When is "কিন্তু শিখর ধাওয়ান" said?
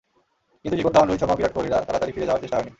0.61-1.07